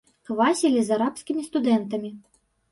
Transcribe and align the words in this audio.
Квасілі 0.29 0.81
з 0.87 0.95
арабскімі 0.97 1.47
студэнтамі. 1.51 2.15